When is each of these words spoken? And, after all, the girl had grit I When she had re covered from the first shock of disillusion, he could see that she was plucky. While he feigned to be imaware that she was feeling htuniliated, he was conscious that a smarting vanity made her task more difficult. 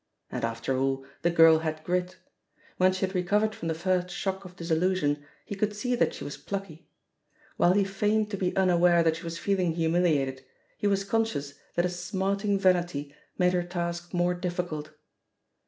And, 0.31 0.43
after 0.43 0.75
all, 0.75 1.05
the 1.21 1.29
girl 1.29 1.59
had 1.59 1.83
grit 1.83 2.17
I 2.17 2.29
When 2.77 2.91
she 2.91 3.05
had 3.05 3.13
re 3.13 3.21
covered 3.21 3.53
from 3.53 3.67
the 3.67 3.75
first 3.75 4.09
shock 4.09 4.43
of 4.45 4.55
disillusion, 4.55 5.23
he 5.45 5.53
could 5.53 5.75
see 5.75 5.93
that 5.93 6.15
she 6.15 6.23
was 6.23 6.37
plucky. 6.37 6.87
While 7.57 7.73
he 7.73 7.83
feigned 7.83 8.31
to 8.31 8.37
be 8.37 8.51
imaware 8.53 9.03
that 9.03 9.17
she 9.17 9.23
was 9.23 9.37
feeling 9.37 9.75
htuniliated, 9.75 10.39
he 10.79 10.87
was 10.87 11.03
conscious 11.03 11.53
that 11.75 11.85
a 11.85 11.89
smarting 11.89 12.57
vanity 12.57 13.13
made 13.37 13.53
her 13.53 13.61
task 13.61 14.11
more 14.11 14.33
difficult. 14.33 14.89